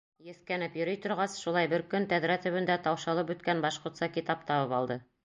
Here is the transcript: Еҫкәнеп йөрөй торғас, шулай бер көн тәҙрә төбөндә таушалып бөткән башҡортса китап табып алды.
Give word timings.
Еҫкәнеп 0.27 0.77
йөрөй 0.79 0.97
торғас, 1.01 1.35
шулай 1.43 1.69
бер 1.73 1.83
көн 1.91 2.07
тәҙрә 2.13 2.37
төбөндә 2.47 2.79
таушалып 2.87 3.29
бөткән 3.33 3.63
башҡортса 3.67 4.09
китап 4.17 4.45
табып 4.49 4.75
алды. 4.81 4.99